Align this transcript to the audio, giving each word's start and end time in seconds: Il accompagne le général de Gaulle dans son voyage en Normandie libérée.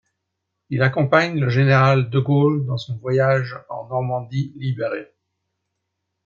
Il 0.71 0.81
accompagne 0.81 1.39
le 1.39 1.47
général 1.49 2.09
de 2.09 2.19
Gaulle 2.19 2.65
dans 2.65 2.79
son 2.79 2.97
voyage 2.97 3.59
en 3.69 3.85
Normandie 3.87 4.51
libérée. 4.55 5.13